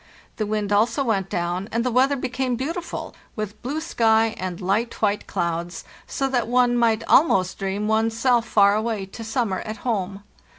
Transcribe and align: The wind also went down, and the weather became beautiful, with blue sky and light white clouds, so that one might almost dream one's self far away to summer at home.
The 0.37 0.47
wind 0.47 0.73
also 0.73 1.03
went 1.03 1.29
down, 1.29 1.69
and 1.71 1.83
the 1.85 1.91
weather 1.91 2.15
became 2.15 2.55
beautiful, 2.55 3.13
with 3.35 3.61
blue 3.61 3.79
sky 3.79 4.33
and 4.39 4.59
light 4.59 4.99
white 4.99 5.27
clouds, 5.27 5.83
so 6.07 6.27
that 6.29 6.47
one 6.47 6.75
might 6.75 7.03
almost 7.07 7.59
dream 7.59 7.87
one's 7.87 8.17
self 8.17 8.47
far 8.47 8.73
away 8.73 9.05
to 9.05 9.23
summer 9.23 9.59
at 9.59 9.77
home. 9.85 10.23